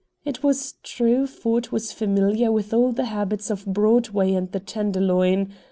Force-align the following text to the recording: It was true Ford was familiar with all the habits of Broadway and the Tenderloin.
It 0.25 0.41
was 0.41 0.77
true 0.81 1.27
Ford 1.27 1.69
was 1.69 1.91
familiar 1.91 2.51
with 2.51 2.73
all 2.73 2.91
the 2.91 3.05
habits 3.05 3.51
of 3.51 3.67
Broadway 3.67 4.33
and 4.33 4.51
the 4.51 4.59
Tenderloin. 4.59 5.53